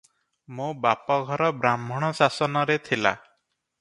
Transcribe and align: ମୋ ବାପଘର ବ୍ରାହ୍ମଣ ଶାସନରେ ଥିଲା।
ମୋ 0.59 0.69
ବାପଘର 0.85 1.49
ବ୍ରାହ୍ମଣ 1.65 2.09
ଶାସନରେ 2.21 2.79
ଥିଲା। 2.89 3.13